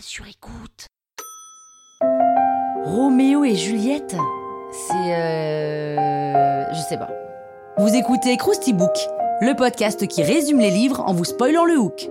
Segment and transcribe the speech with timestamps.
[0.00, 0.86] Sur écoute.
[2.84, 4.16] Roméo et Juliette
[4.70, 5.14] C'est...
[5.14, 6.64] Euh...
[6.72, 7.10] Je sais pas.
[7.78, 8.94] Vous écoutez Krusty Book,
[9.40, 12.10] le podcast qui résume les livres en vous spoilant le hook.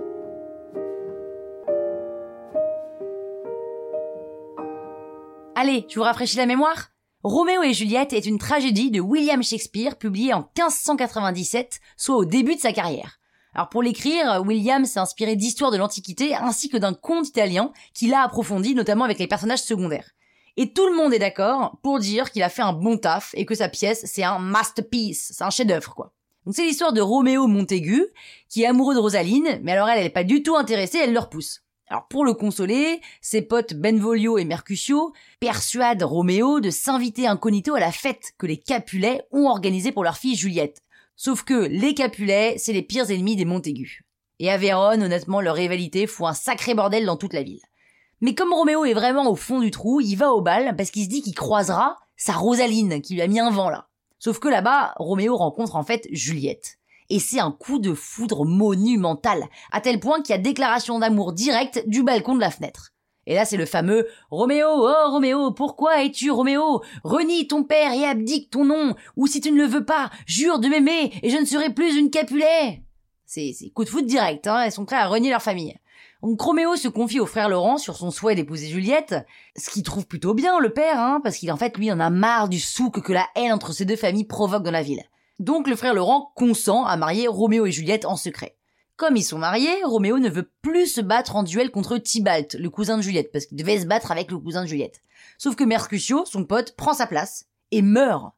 [5.54, 6.88] Allez, je vous rafraîchis la mémoire
[7.22, 12.56] Roméo et Juliette est une tragédie de William Shakespeare publiée en 1597, soit au début
[12.56, 13.18] de sa carrière.
[13.56, 18.12] Alors pour l'écrire, William s'est inspiré d'histoires de l'Antiquité ainsi que d'un conte italien qu'il
[18.12, 20.10] a approfondi notamment avec les personnages secondaires.
[20.58, 23.46] Et tout le monde est d'accord pour dire qu'il a fait un bon taf et
[23.46, 26.12] que sa pièce, c'est un masterpiece, c'est un chef-d'œuvre, quoi.
[26.44, 28.04] Donc c'est l'histoire de Roméo Montaigu,
[28.50, 31.14] qui est amoureux de Rosaline, mais alors elle, elle est pas du tout intéressée, elle
[31.14, 31.62] le repousse.
[31.88, 37.80] Alors pour le consoler, ses potes Benvolio et Mercutio persuadent Roméo de s'inviter incognito à
[37.80, 40.82] la fête que les Capulets ont organisée pour leur fille Juliette.
[41.16, 44.04] Sauf que les Capulets, c'est les pires ennemis des Montaigu.
[44.38, 47.62] Et à Vérone, honnêtement, leur rivalité fout un sacré bordel dans toute la ville.
[48.20, 51.04] Mais comme Roméo est vraiment au fond du trou, il va au bal parce qu'il
[51.04, 53.88] se dit qu'il croisera sa Rosaline qui lui a mis un vent là.
[54.18, 56.78] Sauf que là-bas, Roméo rencontre en fait Juliette.
[57.08, 61.32] Et c'est un coup de foudre monumental, à tel point qu'il y a déclaration d'amour
[61.32, 62.92] directe du balcon de la fenêtre.
[63.26, 66.82] Et là, c'est le fameux Roméo, oh Roméo, pourquoi es-tu Roméo?
[67.02, 70.58] Renie ton père et abdique ton nom, ou si tu ne le veux pas, jure
[70.60, 72.82] de m'aimer et je ne serai plus une Capulet.
[73.24, 75.76] C'est coup de foudre direct, hein, elles sont prêts à renier leur famille.
[76.22, 79.16] Donc Roméo se confie au frère Laurent sur son souhait d'épouser Juliette,
[79.56, 82.10] ce qu'il trouve plutôt bien le père, hein, parce qu'il en fait lui en a
[82.10, 85.02] marre du souk que la haine entre ces deux familles provoque dans la ville.
[85.38, 88.55] Donc le frère Laurent consent à marier Roméo et Juliette en secret.
[88.96, 92.70] Comme ils sont mariés, Roméo ne veut plus se battre en duel contre Tybalt, le
[92.70, 95.02] cousin de Juliette, parce qu'il devait se battre avec le cousin de Juliette.
[95.36, 98.32] Sauf que Mercutio, son pote, prend sa place et meurt.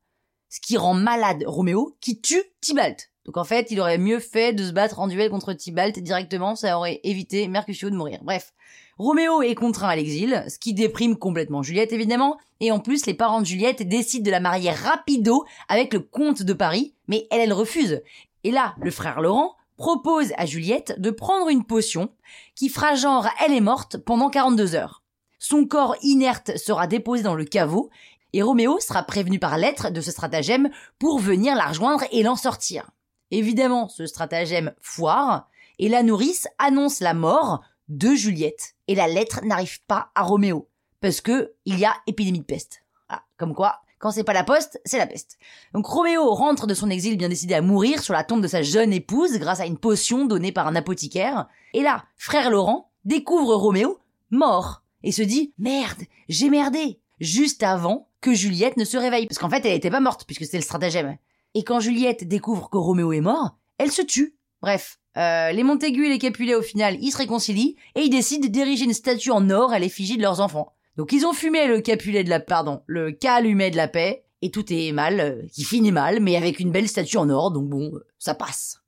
[0.49, 3.11] Ce qui rend malade Roméo, qui tue Tybalt.
[3.25, 6.57] Donc en fait, il aurait mieux fait de se battre en duel contre Tybalt directement,
[6.57, 8.19] ça aurait évité Mercutio de mourir.
[8.23, 8.53] Bref.
[8.97, 13.15] Roméo est contraint à l'exil, ce qui déprime complètement Juliette évidemment, et en plus les
[13.15, 17.43] parents de Juliette décident de la marier rapido avec le comte de Paris, mais elle,
[17.43, 18.03] elle refuse.
[18.43, 22.11] Et là, le frère Laurent propose à Juliette de prendre une potion
[22.55, 25.03] qui fera genre elle est morte pendant 42 heures.
[25.39, 27.89] Son corps inerte sera déposé dans le caveau,
[28.35, 30.69] et Roméo sera prévenu par lettre de ce stratagème
[30.99, 32.91] pour venir la rejoindre et l'en sortir.
[33.31, 39.45] Évidemment, ce stratagème foire, et la nourrice annonce la mort de Juliette, et la lettre
[39.45, 40.69] n'arrive pas à Roméo,
[41.01, 42.83] parce que il y a épidémie de peste.
[43.09, 45.39] Ah, comme quoi, quand c'est pas la poste, c'est la peste.
[45.75, 48.63] Donc Roméo rentre de son exil bien décidé à mourir sur la tombe de sa
[48.63, 51.49] jeune épouse grâce à une potion donnée par un apothicaire.
[51.75, 53.99] Et là, frère Laurent découvre Roméo
[54.31, 57.01] mort et se dit merde, j'ai merdé.
[57.21, 60.45] Juste avant que Juliette ne se réveille, parce qu'en fait elle était pas morte puisque
[60.45, 61.17] c'était le stratagème.
[61.55, 64.37] Et quand Juliette découvre que Roméo est mort, elle se tue.
[64.61, 68.49] Bref, euh, les Montaigu et les Capulet au final, ils se réconcilient et ils décident
[68.49, 70.75] d'ériger une statue en or à l'effigie de leurs enfants.
[70.99, 74.51] Donc ils ont fumé le Capulet de la pardon, le calumet de la paix et
[74.51, 77.69] tout est mal, euh, qui finit mal, mais avec une belle statue en or, donc
[77.69, 78.81] bon, euh, ça passe.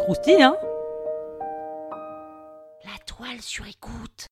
[0.00, 0.56] Croustille, hein?
[2.84, 4.26] La toile sur écoute.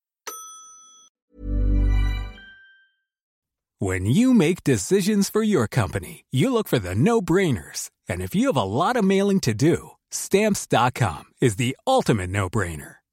[3.79, 7.89] When you make decisions for your company, you look for the no-brainers.
[8.09, 12.98] And if you have a lot of mailing to do, stamps.com is the ultimate no-brainer.